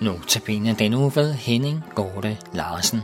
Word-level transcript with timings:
Notabene 0.00 0.74
den 0.74 0.94
uge 0.94 1.12
ved 1.14 1.32
Henning 1.32 1.84
Gorte 1.94 2.38
Larsen. 2.52 3.00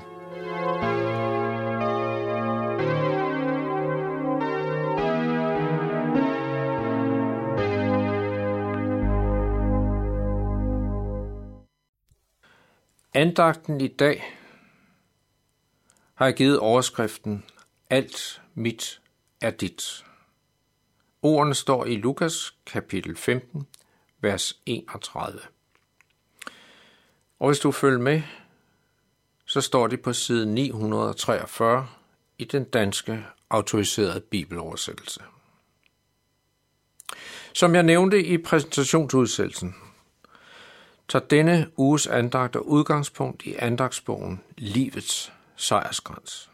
Andagten 13.15 13.81
i 13.81 13.88
dag 13.88 14.35
har 16.15 16.27
jeg 16.27 16.34
givet 16.34 16.59
overskriften 16.59 17.45
Alt 17.91 18.42
mit 18.55 19.01
er 19.42 19.51
dit. 19.51 20.05
Ordene 21.23 21.55
står 21.55 21.84
i 21.84 21.97
Lukas 21.97 22.55
kapitel 22.67 23.17
15, 23.17 23.67
vers 24.20 24.61
31. 24.67 25.55
Og 27.39 27.49
hvis 27.49 27.59
du 27.59 27.73
følger 27.73 27.99
med, 27.99 28.23
så 29.47 29.61
står 29.61 29.87
det 29.87 30.01
på 30.01 30.13
side 30.13 30.47
943 30.47 31.89
i 32.39 32.45
den 32.45 32.65
danske 32.65 33.25
autoriserede 33.51 34.21
bibeloversættelse. 34.21 35.21
Som 37.53 37.75
jeg 37.75 37.83
nævnte 37.83 38.25
i 38.25 38.39
præsentationsudsættelsen, 38.39 39.75
tager 41.09 41.25
denne 41.25 41.71
uges 41.77 42.07
andagt 42.07 42.57
og 42.57 42.69
udgangspunkt 42.69 43.47
i 43.47 43.55
andagtsbogen 43.59 44.41
Livets 44.59 45.33
sejrskrans. 45.57 46.51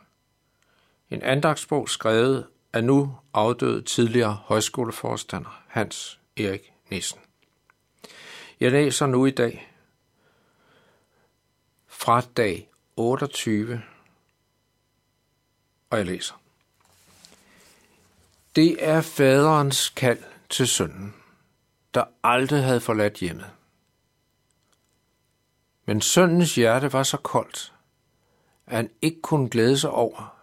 En 1.11 1.23
andagsbog 1.23 1.89
skrevet 1.89 2.47
af 2.73 2.85
nu 2.85 3.17
afdøde 3.33 3.83
tidligere 3.83 4.39
højskoleforstander 4.45 5.63
Hans 5.69 6.19
Erik 6.37 6.73
Nissen. 6.91 7.21
Jeg 8.61 8.73
læser 8.73 9.07
nu 9.07 9.27
i 9.27 9.31
dag 9.31 9.72
fra 12.03 12.21
dag 12.21 12.71
28, 12.97 13.83
og 15.91 15.99
jeg 15.99 16.07
læser. 16.07 16.35
Det 18.57 18.77
er 18.89 19.01
faderens 19.01 19.89
kald 19.89 20.23
til 20.51 20.69
sønnen, 20.69 21.15
der 21.95 22.05
aldrig 22.25 22.65
havde 22.65 22.81
forladt 22.81 23.15
hjemmet. 23.15 23.51
Men 25.87 26.01
sønnens 26.01 26.55
hjerte 26.55 26.93
var 26.93 27.03
så 27.03 27.17
koldt, 27.17 27.73
at 28.67 28.77
han 28.77 28.91
ikke 29.03 29.21
kunne 29.21 29.49
glæde 29.49 29.79
sig 29.79 29.91
over, 29.91 30.37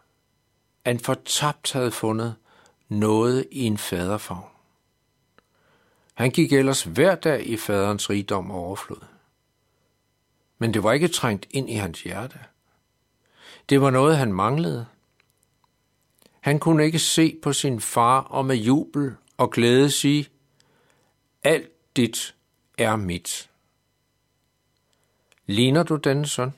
at 0.86 0.94
han 0.94 1.00
fortabt 1.00 1.74
havde 1.74 1.92
fundet 1.92 2.36
noget 2.90 3.48
i 3.52 3.64
en 3.64 3.78
faderfavn. 3.78 4.50
Han 6.14 6.32
gik 6.32 6.54
ellers 6.54 6.84
hver 6.84 7.16
dag 7.16 7.48
i 7.48 7.58
faderens 7.58 8.10
rigdom 8.10 8.52
og 8.52 8.58
overflod. 8.58 9.19
Men 10.60 10.74
det 10.74 10.84
var 10.84 10.92
ikke 10.92 11.08
trængt 11.08 11.48
ind 11.52 11.70
i 11.70 11.74
hans 11.74 12.04
hjerte. 12.04 12.40
Det 13.70 13.82
var 13.82 13.90
noget, 13.90 14.18
han 14.18 14.34
manglede. 14.34 14.86
Han 16.40 16.60
kunne 16.60 16.86
ikke 16.86 17.00
se 17.00 17.40
på 17.42 17.54
sin 17.54 17.80
far 17.80 18.22
og 18.22 18.46
med 18.46 18.56
jubel 18.56 19.16
og 19.38 19.52
glæde 19.52 19.92
sige, 19.92 20.28
alt 21.44 21.70
dit 21.96 22.36
er 22.78 22.96
mit. 22.96 23.50
Ligner 25.46 25.84
du 25.84 25.96
denne 25.96 26.28
søn? 26.28 26.54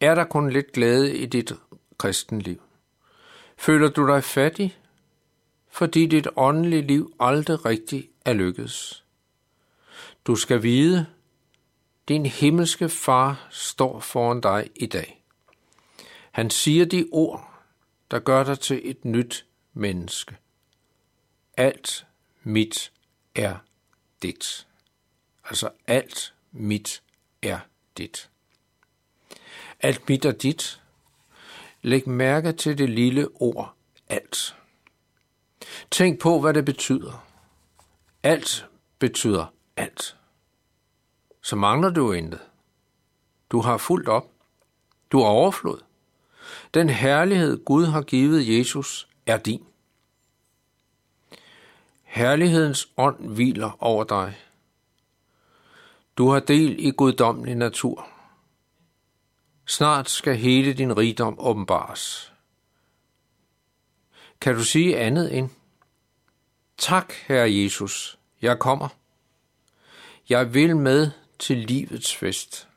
Er 0.00 0.14
der 0.14 0.24
kun 0.24 0.50
lidt 0.50 0.72
glæde 0.72 1.16
i 1.16 1.26
dit 1.26 1.52
kristenliv? 1.98 2.62
Føler 3.56 3.88
du 3.88 4.06
dig 4.06 4.24
fattig, 4.24 4.78
fordi 5.68 6.06
dit 6.06 6.26
åndelige 6.36 6.82
liv 6.82 7.14
aldrig 7.20 7.64
rigtig 7.64 8.08
er 8.24 8.32
lykkedes? 8.32 9.04
Du 10.26 10.36
skal 10.36 10.62
vide, 10.62 11.06
din 12.10 12.26
himmelske 12.26 12.88
far 12.88 13.48
står 13.50 14.00
foran 14.00 14.40
dig 14.40 14.70
i 14.76 14.86
dag. 14.86 15.24
Han 16.32 16.50
siger 16.50 16.84
de 16.84 17.08
ord, 17.12 17.62
der 18.10 18.18
gør 18.18 18.44
dig 18.44 18.60
til 18.60 18.80
et 18.84 19.04
nyt 19.04 19.46
menneske. 19.74 20.36
Alt 21.56 22.06
mit 22.42 22.92
er 23.34 23.56
dit. 24.22 24.66
Altså 25.44 25.70
alt 25.86 26.34
mit 26.52 27.02
er 27.42 27.58
dit. 27.98 28.30
Alt 29.80 30.08
mit 30.08 30.24
er 30.24 30.32
dit. 30.32 30.80
Læg 31.82 32.08
mærke 32.08 32.52
til 32.52 32.78
det 32.78 32.90
lille 32.90 33.28
ord 33.34 33.74
alt. 34.08 34.56
Tænk 35.90 36.20
på, 36.20 36.40
hvad 36.40 36.54
det 36.54 36.64
betyder. 36.64 37.26
Alt 38.22 38.66
betyder. 38.98 39.46
Så 41.50 41.56
mangler 41.56 41.90
du 41.90 42.12
intet. 42.12 42.40
Du 43.50 43.60
har 43.60 43.76
fuldt 43.76 44.08
op. 44.08 44.24
Du 45.12 45.18
har 45.18 45.28
overflod. 45.28 45.80
Den 46.74 46.88
herlighed, 46.88 47.64
Gud 47.64 47.86
har 47.86 48.02
givet 48.02 48.58
Jesus, 48.58 49.08
er 49.26 49.36
din. 49.36 49.66
Herlighedens 52.02 52.88
ånd 52.96 53.28
hviler 53.28 53.82
over 53.82 54.04
dig. 54.04 54.38
Du 56.18 56.28
har 56.28 56.40
del 56.40 56.86
i 56.86 56.90
guddommelig 56.90 57.54
natur. 57.54 58.08
Snart 59.66 60.10
skal 60.10 60.36
hele 60.36 60.72
din 60.72 60.96
rigdom 60.96 61.34
åbenbares. 61.38 62.32
Kan 64.40 64.54
du 64.54 64.64
sige 64.64 64.98
andet 64.98 65.38
end, 65.38 65.50
Tak, 66.78 67.12
Herre 67.12 67.54
Jesus, 67.54 68.18
jeg 68.42 68.58
kommer. 68.58 68.88
Jeg 70.28 70.54
vil 70.54 70.76
med 70.76 71.10
til 71.40 71.56
livets 71.56 72.16
fest. 72.16 72.68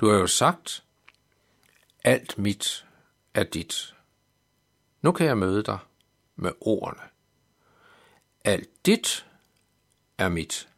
Du 0.00 0.08
har 0.08 0.18
jo 0.18 0.26
sagt, 0.26 0.84
alt 2.04 2.38
mit 2.38 2.86
er 3.34 3.44
dit. 3.44 3.94
Nu 5.02 5.12
kan 5.12 5.26
jeg 5.26 5.38
møde 5.38 5.62
dig 5.62 5.78
med 6.36 6.52
ordene. 6.60 7.02
Alt 8.44 8.86
dit 8.86 9.26
er 10.18 10.28
mit. 10.28 10.68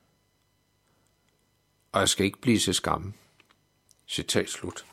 Og 1.92 2.00
jeg 2.00 2.08
skal 2.08 2.26
ikke 2.26 2.40
blive 2.40 2.58
til 2.58 2.74
skamme. 2.74 3.12
Citat 4.08 4.50
slut. 4.50 4.84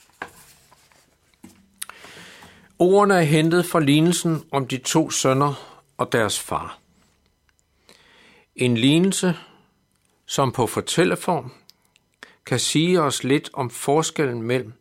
Ordene 2.80 3.16
er 3.16 3.22
hentet 3.22 3.66
fra 3.66 3.80
lignelsen 3.80 4.48
om 4.52 4.68
de 4.68 4.78
to 4.78 5.10
sønner 5.10 5.82
og 5.98 6.12
deres 6.12 6.40
far. 6.40 6.80
En 8.56 8.78
lignelse, 8.78 9.36
som 10.26 10.52
på 10.52 10.68
fortælleform 10.68 11.52
kan 12.46 12.60
sige 12.60 13.02
os 13.02 13.24
lidt 13.24 13.50
om 13.54 13.70
forskellen 13.70 14.42
mellem 14.42 14.74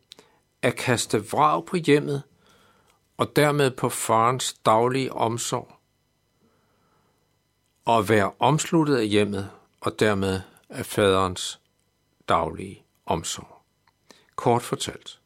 at 0.63 0.77
kaste 0.77 1.27
vrag 1.27 1.67
på 1.67 1.77
hjemmet 1.77 2.23
og 3.17 3.37
dermed 3.37 3.71
på 3.71 3.89
farens 3.89 4.53
daglige 4.53 5.13
omsorg, 5.13 5.73
og 7.85 7.99
at 7.99 8.09
være 8.09 8.33
omsluttet 8.39 8.97
af 8.97 9.09
hjemmet 9.09 9.51
og 9.81 10.01
dermed 10.01 10.41
af 10.69 10.87
faderens 10.87 11.61
daglige 12.29 12.83
omsorg. 13.07 13.63
Kort 14.37 14.63
fortalt. 14.63 15.21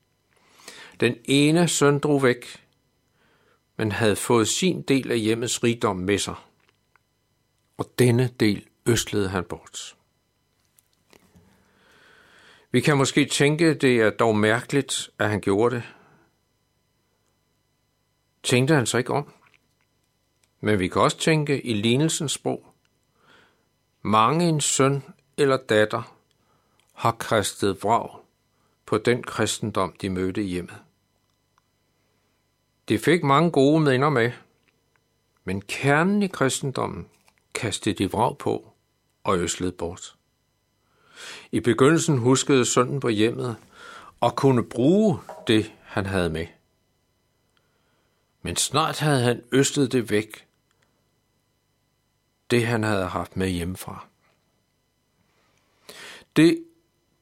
Den 1.01 1.16
ene 1.25 1.69
søn 1.69 1.99
drog 1.99 2.22
væk, 2.22 2.66
men 3.77 3.93
havde 3.93 4.16
fået 4.16 4.49
sin 4.49 4.83
del 4.83 5.11
af 5.11 5.19
hjemmets 5.19 5.65
rigdom 5.65 5.97
med 5.97 6.19
sig, 6.19 6.34
og 7.78 7.93
denne 7.99 8.31
del 8.41 8.66
østlede 8.87 9.28
han 9.28 9.45
bort. 9.45 9.97
Vi 12.75 12.81
kan 12.81 12.97
måske 12.97 13.25
tænke, 13.25 13.75
det 13.75 14.01
er 14.01 14.11
dog 14.11 14.37
mærkeligt, 14.37 15.11
at 15.19 15.31
han 15.31 15.41
gjorde 15.41 15.77
det. 15.77 15.83
Tænkte 18.43 18.75
han 18.75 18.87
så 18.87 18.98
ikke 18.98 19.13
om? 19.13 19.33
Men 20.60 20.78
vi 20.78 20.89
kan 20.89 21.03
også 21.03 21.19
tænke 21.19 21.66
i 21.66 21.75
lignelsens 21.75 22.33
sprog. 22.33 22.66
Mange 24.03 24.48
en 24.48 24.60
søn 24.60 25.03
eller 25.37 25.57
datter 25.57 26.16
har 26.93 27.13
kristet 27.13 27.83
vrag 27.83 28.10
på 28.87 28.98
den 28.98 29.22
kristendom, 29.22 29.97
de 30.01 30.10
mødte 30.10 30.45
i 30.45 30.47
hjemmet. 30.47 30.78
Det 32.89 33.01
fik 33.01 33.22
mange 33.22 33.51
gode 33.51 33.81
minder 33.81 34.10
med, 34.10 34.33
men 35.45 35.63
kernen 35.63 36.22
i 36.22 36.27
kristendommen 36.27 37.09
kastede 37.54 38.04
de 38.04 38.10
vrag 38.10 38.39
på 38.39 38.72
og 39.25 39.39
øslede 39.39 39.72
bort. 39.72 40.16
I 41.53 41.61
begyndelsen 41.61 42.19
huskede 42.19 42.65
sønnen 42.65 43.01
på 43.01 43.09
hjemmet 43.09 43.57
og 44.21 44.37
kunne 44.37 44.65
bruge 44.65 45.19
det, 45.47 45.72
han 45.83 46.07
havde 46.07 46.31
med. 46.31 46.47
Men 48.43 48.57
snart 48.57 48.99
havde 48.99 49.22
han 49.22 49.43
østet 49.53 49.93
det 49.93 50.11
væk, 50.11 50.47
det 52.51 52.66
han 52.66 52.83
havde 52.83 53.07
haft 53.07 53.37
med 53.37 53.49
hjemmefra. 53.49 54.07
Det 56.37 56.65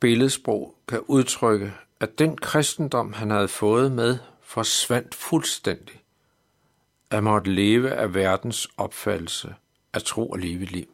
billedsprog 0.00 0.76
kan 0.88 1.00
udtrykke, 1.00 1.72
at 2.00 2.18
den 2.18 2.36
kristendom, 2.36 3.12
han 3.12 3.30
havde 3.30 3.48
fået 3.48 3.92
med, 3.92 4.18
forsvandt 4.40 5.14
fuldstændig, 5.14 6.02
at 7.10 7.24
måtte 7.24 7.50
leve 7.50 7.90
af 7.90 8.14
verdens 8.14 8.68
opfattelse 8.76 9.54
af 9.92 10.02
tro 10.02 10.30
og 10.30 10.38
leve 10.38 10.64
liv. 10.64 10.88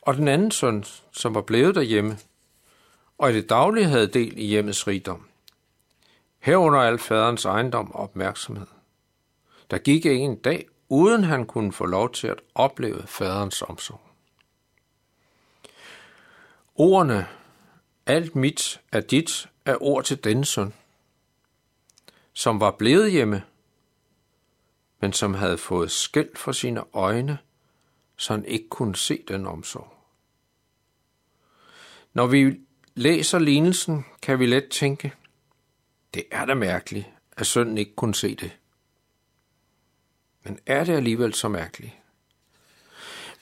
Og 0.00 0.14
den 0.14 0.28
anden 0.28 0.50
søn, 0.50 0.84
som 1.12 1.34
var 1.34 1.42
blevet 1.42 1.74
derhjemme, 1.74 2.18
og 3.18 3.30
i 3.30 3.34
det 3.34 3.50
daglige 3.50 3.86
havde 3.86 4.06
del 4.06 4.38
i 4.38 4.46
hjemmets 4.46 4.86
rigdom. 4.86 5.28
Herunder 6.38 6.80
al 6.80 6.98
faderens 6.98 7.44
ejendom 7.44 7.92
og 7.92 8.00
opmærksomhed. 8.00 8.66
Der 9.70 9.78
gik 9.78 10.06
ikke 10.06 10.24
en 10.24 10.36
dag, 10.36 10.68
uden 10.88 11.24
han 11.24 11.46
kunne 11.46 11.72
få 11.72 11.86
lov 11.86 12.12
til 12.12 12.26
at 12.26 12.40
opleve 12.54 13.02
faderens 13.06 13.62
omsorg. 13.62 14.00
Ordene, 16.74 17.26
alt 18.06 18.36
mit 18.36 18.80
er 18.92 19.00
dit, 19.00 19.48
er 19.64 19.82
ord 19.82 20.04
til 20.04 20.24
denne 20.24 20.44
søn, 20.44 20.74
som 22.32 22.60
var 22.60 22.70
blevet 22.70 23.10
hjemme, 23.10 23.42
men 25.00 25.12
som 25.12 25.34
havde 25.34 25.58
fået 25.58 25.90
skæld 25.90 26.36
for 26.36 26.52
sine 26.52 26.82
øjne, 26.92 27.38
så 28.16 28.32
han 28.32 28.44
ikke 28.44 28.68
kunne 28.68 28.96
se 28.96 29.24
den 29.28 29.46
omsorg. 29.46 29.92
Når 32.12 32.26
vi 32.26 32.60
læser 32.94 33.38
lignelsen, 33.38 34.04
kan 34.22 34.38
vi 34.38 34.46
let 34.46 34.68
tænke, 34.68 35.12
det 36.14 36.24
er 36.30 36.44
da 36.44 36.54
mærkeligt, 36.54 37.06
at 37.36 37.46
sønnen 37.46 37.78
ikke 37.78 37.94
kunne 37.94 38.14
se 38.14 38.34
det. 38.34 38.56
Men 40.44 40.58
er 40.66 40.84
det 40.84 40.92
alligevel 40.92 41.34
så 41.34 41.48
mærkeligt? 41.48 41.92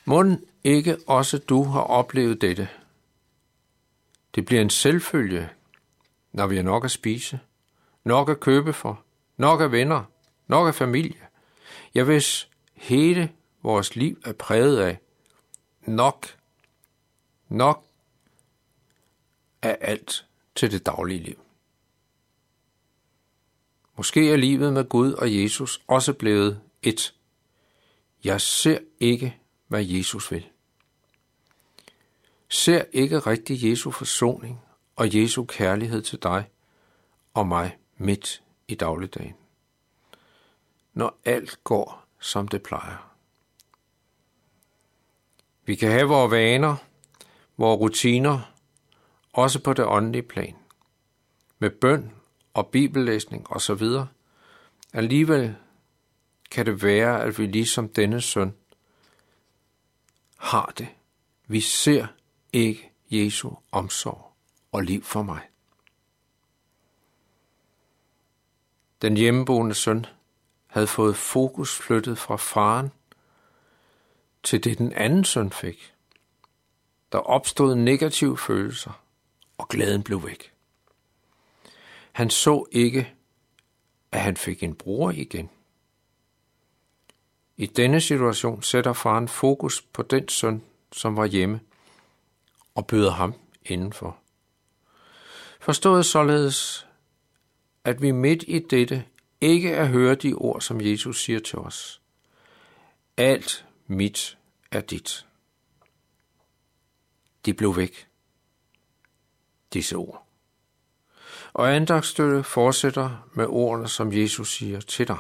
Mund 0.04 0.38
ikke 0.64 0.96
også 1.06 1.38
du 1.38 1.62
har 1.64 1.80
oplevet 1.80 2.40
dette? 2.40 2.68
Det 4.34 4.44
bliver 4.44 4.62
en 4.62 4.70
selvfølge, 4.70 5.50
når 6.32 6.46
vi 6.46 6.56
har 6.56 6.62
nok 6.62 6.84
at 6.84 6.90
spise, 6.90 7.40
nok 8.04 8.28
at 8.28 8.40
købe 8.40 8.72
for, 8.72 9.02
nok 9.36 9.60
af 9.60 9.72
venner, 9.72 10.04
nok 10.46 10.68
af 10.68 10.74
familie. 10.74 11.20
Ja, 11.94 12.04
hvis 12.04 12.48
hele 12.74 13.32
vores 13.64 13.96
liv 13.96 14.18
er 14.24 14.32
præget 14.32 14.78
af 14.78 14.98
nok, 15.86 16.38
nok 17.48 17.84
af 19.62 19.78
alt 19.80 20.26
til 20.54 20.70
det 20.70 20.86
daglige 20.86 21.22
liv. 21.22 21.40
Måske 23.96 24.32
er 24.32 24.36
livet 24.36 24.72
med 24.72 24.88
Gud 24.88 25.12
og 25.12 25.42
Jesus 25.42 25.82
også 25.86 26.12
blevet 26.12 26.60
et. 26.82 27.14
Jeg 28.24 28.40
ser 28.40 28.78
ikke, 29.00 29.38
hvad 29.68 29.84
Jesus 29.84 30.32
vil. 30.32 30.48
Ser 32.48 32.84
ikke 32.92 33.18
rigtig 33.18 33.70
Jesu 33.70 33.90
forsoning 33.90 34.60
og 34.96 35.14
Jesu 35.14 35.44
kærlighed 35.44 36.02
til 36.02 36.22
dig 36.22 36.48
og 37.34 37.46
mig 37.46 37.78
midt 37.96 38.42
i 38.68 38.74
dagligdagen. 38.74 39.34
Når 40.94 41.18
alt 41.24 41.64
går, 41.64 42.06
som 42.20 42.48
det 42.48 42.62
plejer. 42.62 43.13
Vi 45.66 45.74
kan 45.74 45.90
have 45.90 46.08
vores 46.08 46.30
vaner, 46.30 46.76
vores 47.56 47.80
rutiner, 47.80 48.52
også 49.32 49.62
på 49.62 49.72
det 49.72 49.84
åndelige 49.84 50.22
plan, 50.22 50.56
med 51.58 51.70
bøn 51.70 52.12
og 52.54 52.66
bibellæsning 52.66 53.50
osv. 53.50 53.82
Alligevel 54.92 55.56
kan 56.50 56.66
det 56.66 56.82
være, 56.82 57.22
at 57.22 57.38
vi 57.38 57.46
ligesom 57.46 57.88
denne 57.88 58.20
søn 58.20 58.54
har 60.36 60.72
det. 60.78 60.88
Vi 61.46 61.60
ser 61.60 62.06
ikke 62.52 62.92
Jesu 63.10 63.50
omsorg 63.72 64.32
og 64.72 64.82
liv 64.82 65.02
for 65.02 65.22
mig. 65.22 65.40
Den 69.02 69.16
hjemmeboende 69.16 69.74
søn 69.74 70.06
havde 70.66 70.86
fået 70.86 71.16
fokus 71.16 71.76
flyttet 71.76 72.18
fra 72.18 72.36
faren 72.36 72.92
til 74.44 74.64
det 74.64 74.78
den 74.78 74.92
anden 74.92 75.24
søn 75.24 75.50
fik. 75.50 75.94
Der 77.12 77.18
opstod 77.18 77.74
negative 77.74 78.38
følelser, 78.38 79.02
og 79.58 79.68
glæden 79.68 80.02
blev 80.02 80.26
væk. 80.26 80.52
Han 82.12 82.30
så 82.30 82.64
ikke, 82.72 83.14
at 84.12 84.20
han 84.20 84.36
fik 84.36 84.62
en 84.62 84.74
bror 84.74 85.10
igen. 85.10 85.50
I 87.56 87.66
denne 87.66 88.00
situation 88.00 88.62
sætter 88.62 88.92
faren 88.92 89.28
fokus 89.28 89.82
på 89.82 90.02
den 90.02 90.28
søn, 90.28 90.62
som 90.92 91.16
var 91.16 91.26
hjemme, 91.26 91.60
og 92.74 92.86
byder 92.86 93.10
ham 93.10 93.34
indenfor. 93.64 94.18
Forstået 95.60 96.06
således, 96.06 96.86
at 97.84 98.02
vi 98.02 98.10
midt 98.10 98.44
i 98.46 98.58
dette 98.58 99.04
ikke 99.40 99.70
er 99.70 99.84
høre 99.84 100.14
de 100.14 100.34
ord, 100.34 100.60
som 100.60 100.80
Jesus 100.80 101.24
siger 101.24 101.40
til 101.40 101.58
os. 101.58 102.00
Alt 103.16 103.66
mit 103.86 104.38
er 104.70 104.80
dit. 104.80 105.26
De 107.44 107.54
blev 107.54 107.76
væk. 107.76 108.08
Disse 109.72 109.96
ord. 109.96 110.26
Og 111.52 111.76
andagsstøtte 111.76 112.44
fortsætter 112.44 113.28
med 113.32 113.46
ordene, 113.46 113.88
som 113.88 114.12
Jesus 114.12 114.56
siger 114.56 114.80
til 114.80 115.08
dig. 115.08 115.18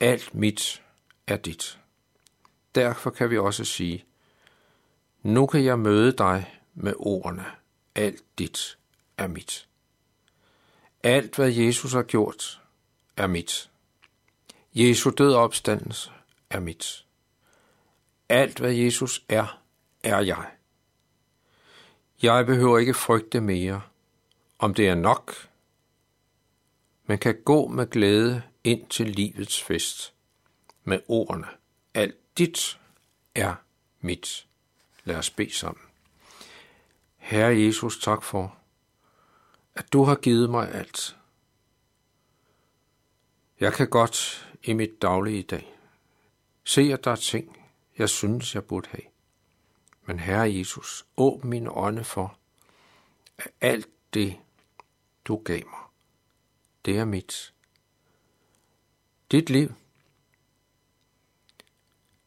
Alt 0.00 0.34
mit 0.34 0.82
er 1.26 1.36
dit. 1.36 1.78
Derfor 2.74 3.10
kan 3.10 3.30
vi 3.30 3.38
også 3.38 3.64
sige, 3.64 4.04
nu 5.22 5.46
kan 5.46 5.64
jeg 5.64 5.78
møde 5.78 6.12
dig 6.12 6.60
med 6.74 6.94
ordene. 6.96 7.44
Alt 7.94 8.22
dit 8.38 8.78
er 9.18 9.26
mit. 9.26 9.68
Alt, 11.02 11.36
hvad 11.36 11.50
Jesus 11.50 11.92
har 11.92 12.02
gjort, 12.02 12.62
er 13.16 13.26
mit. 13.26 13.70
Jesu 14.74 15.10
død 15.10 15.32
og 15.32 15.42
opstandelse 15.42 16.10
er 16.50 16.60
mit. 16.60 17.05
Alt, 18.28 18.58
hvad 18.58 18.72
Jesus 18.72 19.24
er, 19.28 19.62
er 20.02 20.20
jeg. 20.20 20.50
Jeg 22.22 22.46
behøver 22.46 22.78
ikke 22.78 22.94
frygte 22.94 23.40
mere, 23.40 23.82
om 24.58 24.74
det 24.74 24.88
er 24.88 24.94
nok, 24.94 25.46
Man 27.08 27.18
kan 27.18 27.42
gå 27.44 27.68
med 27.68 27.90
glæde 27.90 28.42
ind 28.64 28.86
til 28.86 29.06
livets 29.06 29.62
fest 29.62 30.14
med 30.84 31.00
ordene. 31.08 31.46
Alt 31.94 32.38
dit 32.38 32.78
er 33.34 33.54
mit. 34.00 34.46
Lad 35.04 35.16
os 35.16 35.30
bede 35.30 35.54
sammen. 35.54 35.84
Herre 37.16 37.60
Jesus, 37.60 37.98
tak 37.98 38.22
for, 38.22 38.56
at 39.74 39.92
du 39.92 40.04
har 40.04 40.14
givet 40.14 40.50
mig 40.50 40.74
alt. 40.74 41.16
Jeg 43.60 43.72
kan 43.72 43.88
godt 43.88 44.48
i 44.62 44.72
mit 44.72 45.02
daglige 45.02 45.42
dag 45.42 45.74
se, 46.64 46.92
at 46.92 47.04
der 47.04 47.10
er 47.10 47.16
ting, 47.16 47.65
jeg 47.98 48.08
synes, 48.08 48.54
jeg 48.54 48.64
burde 48.64 48.88
have. 48.88 49.02
Men 50.06 50.18
Herre 50.18 50.54
Jesus, 50.54 51.06
åbn 51.16 51.48
mine 51.48 51.70
øjne 51.70 52.04
for, 52.04 52.38
at 53.38 53.48
alt 53.60 53.88
det, 54.14 54.40
du 55.24 55.36
gav 55.36 55.66
mig, 55.66 55.80
det 56.84 56.98
er 56.98 57.04
mit. 57.04 57.54
Dit 59.30 59.50
liv, 59.50 59.72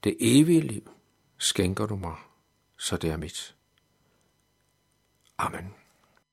det 0.04 0.18
evige 0.20 0.62
liv, 0.62 0.92
skænker 1.38 1.86
du 1.86 1.96
mig, 1.96 2.16
så 2.78 2.98
det 2.98 3.10
er 3.10 3.18
mit. 3.18 3.56
Amen. 5.38 5.79